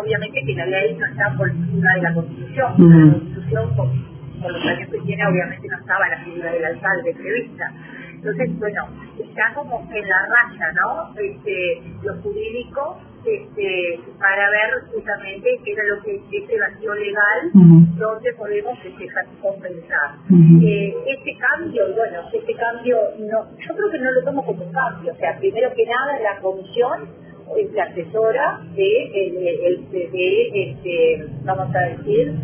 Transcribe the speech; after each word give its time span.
obviamente 0.00 0.42
que 0.44 0.54
la 0.54 0.66
ley 0.66 0.96
no 0.98 1.06
está 1.06 1.34
por 1.36 1.48
encima 1.48 1.94
de 1.94 2.02
la 2.02 2.14
Constitución, 2.14 2.74
la 2.78 3.12
Constitución 3.12 3.76
con, 3.76 3.88
con, 4.40 4.52
los 4.52 4.66
años 4.66 4.90
que 4.90 5.00
tiene 5.00 5.26
obviamente 5.26 5.68
no 5.68 5.78
estaba 5.78 6.08
la 6.08 6.24
figura 6.24 6.52
del 6.52 6.64
alcalde 6.64 7.14
prevista. 7.14 7.72
Entonces, 8.14 8.58
bueno, 8.58 8.88
está 9.18 9.54
como 9.54 9.86
en 9.92 10.08
la 10.08 10.26
raya, 10.26 10.72
¿no? 10.72 11.14
Este, 11.20 11.82
lo 12.02 12.14
jurídico 12.22 12.98
este, 13.26 14.00
para 14.18 14.50
ver 14.50 14.84
justamente 14.92 15.48
qué 15.64 15.72
era 15.72 15.84
lo 15.84 16.02
que 16.02 16.16
este 16.30 16.58
vacío 16.58 16.94
legal 16.94 17.50
donde 17.96 18.32
podemos 18.34 18.78
este, 18.84 19.08
compensar. 19.42 20.16
eh, 20.62 20.94
este 21.06 21.36
cambio, 21.38 21.94
bueno, 21.94 22.20
este 22.32 22.54
cambio, 22.54 22.96
no, 23.18 23.50
yo 23.58 23.74
creo 23.74 23.90
que 23.90 23.98
no 23.98 24.10
lo 24.12 24.24
tomo 24.24 24.44
como 24.44 24.64
un 24.64 24.72
cambio, 24.72 25.12
o 25.12 25.16
sea, 25.16 25.36
primero 25.38 25.72
que 25.74 25.86
nada 25.86 26.18
la 26.20 26.40
comisión 26.40 27.25
es 27.56 27.72
la 27.72 27.84
asesora 27.84 28.60
de, 28.74 29.10
el, 29.14 29.90
de, 29.90 30.08
de, 30.08 30.70
este, 30.70 31.26
vamos 31.44 31.74
a 31.74 31.80
decir, 31.80 32.34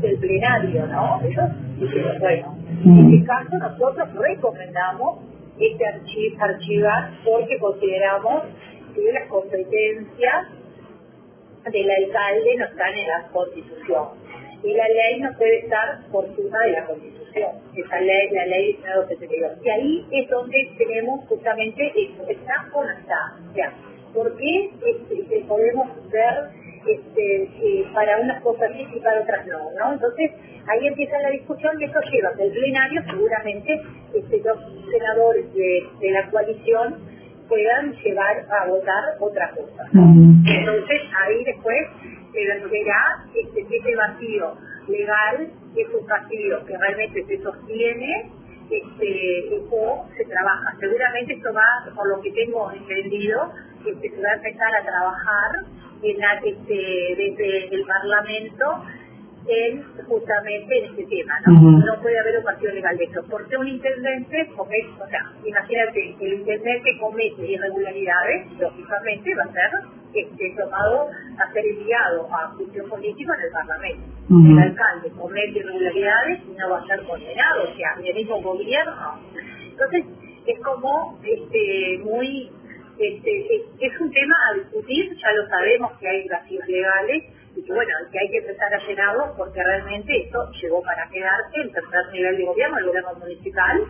del 0.00 0.18
plenario, 0.18 0.86
¿no? 0.86 1.20
Ellos 1.22 1.50
dicen, 1.78 2.18
bueno, 2.18 2.56
en 2.84 3.14
este 3.14 3.26
caso 3.26 3.58
nosotros 3.58 4.08
recomendamos 4.14 5.20
este 5.58 5.84
archivar 6.38 7.10
porque 7.24 7.58
consideramos 7.58 8.42
que 8.94 9.12
las 9.12 9.28
competencias 9.28 10.48
del 11.70 11.90
alcalde 11.90 12.56
no 12.58 12.64
están 12.64 12.94
en 12.94 13.08
la 13.08 13.28
constitución. 13.32 14.08
Y 14.64 14.74
la 14.74 14.86
ley 14.86 15.20
no 15.20 15.36
puede 15.36 15.58
estar 15.58 16.06
por 16.10 16.24
encima 16.24 16.58
de 16.60 16.72
la 16.72 16.86
constitución. 16.86 17.50
Esa 17.74 18.00
ley, 18.00 18.30
la 18.30 18.46
ley 18.46 18.74
1972. 18.74 19.52
Y 19.64 19.68
ahí 19.70 20.06
es 20.12 20.30
donde 20.30 20.70
tenemos 20.78 21.24
justamente 21.26 21.92
eso, 21.96 22.28
está 22.28 22.68
o 22.72 22.84
no 22.84 22.90
está. 22.90 23.36
O 23.50 23.54
sea, 23.54 23.72
¿por 24.14 24.36
qué 24.36 24.70
este, 24.86 25.44
podemos 25.46 25.88
ver 26.10 26.34
este, 26.86 27.42
eh, 27.44 27.86
para 27.94 28.18
unas 28.18 28.42
cosas 28.42 28.70
sí 28.76 28.86
y 28.94 29.00
para 29.00 29.20
otras 29.20 29.46
no, 29.46 29.70
¿no? 29.78 29.92
Entonces, 29.92 30.30
ahí 30.66 30.86
empieza 30.86 31.18
la 31.20 31.30
discusión 31.30 31.80
y 31.80 31.84
eso 31.84 32.00
lleva 32.10 32.34
que 32.36 32.44
el 32.44 32.52
plenario 32.52 33.02
seguramente 33.04 33.80
este, 34.14 34.42
los 34.44 34.58
senadores 34.90 35.52
de, 35.54 35.88
de 36.00 36.10
la 36.10 36.30
coalición 36.30 36.98
puedan 37.48 37.92
llevar 37.92 38.46
a 38.50 38.66
votar 38.66 39.04
otra 39.20 39.50
cosa. 39.50 39.84
Entonces, 39.94 41.00
ahí 41.20 41.44
después 41.44 41.86
se 42.32 42.68
verá 42.68 43.24
este, 43.34 43.76
ese 43.76 43.94
vacío 43.94 44.56
legal 44.88 45.50
es 45.76 45.88
un 45.94 46.06
vacío 46.06 46.64
que 46.66 46.76
realmente 46.76 47.24
se 47.26 47.42
sostiene 47.42 48.30
este, 48.70 49.60
o 49.70 50.06
se 50.16 50.24
trabaja. 50.24 50.76
Seguramente 50.80 51.34
esto 51.34 51.52
va, 51.52 51.94
por 51.94 52.08
lo 52.08 52.20
que 52.22 52.30
tengo 52.32 52.72
entendido, 52.72 53.52
este, 53.86 54.10
se 54.10 54.22
va 54.22 54.30
a 54.30 54.34
empezar 54.34 54.74
a 54.74 54.82
trabajar 54.82 55.50
en 56.02 56.18
la, 56.18 56.34
este, 56.44 57.14
desde 57.16 57.74
el 57.74 57.84
Parlamento 57.84 58.84
en 59.46 59.82
justamente 60.06 60.78
en 60.78 60.84
este 60.90 61.04
tema, 61.06 61.34
¿no? 61.46 61.52
Uh 61.52 61.56
-huh. 61.56 61.84
No 61.84 62.00
puede 62.02 62.18
haber 62.18 62.38
un 62.38 62.44
vacío 62.44 62.72
legal 62.72 62.96
de 62.96 63.04
esto. 63.04 63.24
Porque 63.28 63.56
un 63.56 63.68
intendente 63.68 64.46
comete, 64.56 64.88
o 65.00 65.08
sea, 65.08 65.32
imagínate, 65.44 66.16
el 66.20 66.32
intendente 66.34 66.98
comete 66.98 67.42
irregularidades, 67.46 68.52
lógicamente 68.58 69.34
va 69.34 69.42
a 69.44 69.52
ser 69.52 69.70
este, 70.14 70.54
tomado 70.56 71.08
a 71.38 71.52
ser 71.52 71.64
enviado 71.66 72.28
a 72.32 72.48
juicio 72.56 72.86
político 72.88 73.32
en 73.34 73.40
el 73.40 73.50
Parlamento. 73.50 74.04
Uh 74.28 74.34
-huh. 74.36 74.52
El 74.52 74.58
alcalde 74.68 75.10
comete 75.10 75.58
irregularidades 75.58 76.40
y 76.48 76.52
no 76.58 76.70
va 76.70 76.78
a 76.78 76.86
ser 76.86 77.02
condenado, 77.02 77.64
o 77.64 77.76
sea, 77.76 77.90
el 78.04 78.14
mismo 78.14 78.40
gobierno. 78.42 79.18
Entonces, 79.70 80.04
es 80.46 80.58
como 80.60 81.18
este, 81.24 82.00
muy 82.04 82.50
este, 83.02 83.64
es, 83.80 84.00
un 84.00 84.12
tema 84.12 84.34
a 84.50 84.54
discutir, 84.54 85.16
ya 85.16 85.32
lo 85.32 85.48
sabemos 85.48 85.92
que 85.98 86.08
hay 86.08 86.28
vacíos 86.28 86.66
legales 86.68 87.24
y 87.56 87.62
que 87.64 87.72
bueno, 87.72 87.90
que 88.10 88.18
hay 88.18 88.30
que 88.30 88.38
empezar 88.38 88.72
a 88.72 88.86
llenarlos 88.86 89.28
porque 89.36 89.62
realmente 89.62 90.22
esto 90.22 90.38
llegó 90.62 90.82
para 90.82 91.08
quedarse 91.08 91.60
en 91.60 91.72
tercer 91.72 92.12
nivel 92.12 92.36
de 92.36 92.44
gobierno, 92.44 92.78
el 92.78 92.86
gobierno 92.86 93.14
municipal, 93.14 93.84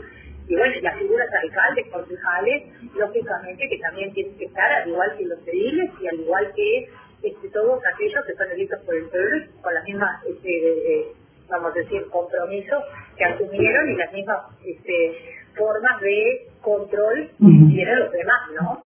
y 0.49 0.57
bueno, 0.57 0.75
las 0.83 0.99
figuras 0.99 1.31
de 1.31 1.39
alcaldes, 1.39 1.87
concejales, 1.93 2.63
lógicamente 2.95 3.69
que 3.69 3.79
también 3.79 4.13
tienen 4.13 4.37
que 4.37 4.47
estar, 4.47 4.73
al 4.73 4.89
igual 4.89 5.17
que 5.17 5.25
los 5.25 5.39
civiles 5.45 5.91
y 6.01 6.09
al 6.09 6.21
igual 6.21 6.53
que 6.57 6.89
este, 7.23 7.49
todos 7.51 7.81
aquellos 7.95 8.25
que 8.27 8.35
son 8.35 8.51
electos 8.51 8.81
por 8.85 8.97
el 8.97 9.09
pueblo 9.09 9.47
con 9.61 9.75
las 9.75 9.85
mismas, 9.85 10.25
este, 10.27 10.49
eh, 10.49 11.07
vamos 11.49 11.71
a 11.71 11.79
decir, 11.79 12.03
compromisos 12.11 12.83
que 13.17 13.25
asumieron 13.25 13.91
y 13.91 13.97
las 13.97 14.13
mismas 14.13 14.39
este, 14.65 15.17
formas 15.57 16.01
de 16.01 16.49
control 16.61 17.31
que 17.39 17.75
tienen 17.75 17.99
los 18.01 18.11
demás, 18.11 18.41
¿no? 18.61 18.81